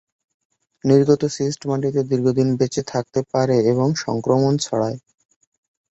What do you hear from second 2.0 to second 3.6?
দীর্ঘদিন বেঁচে থাকতে পারে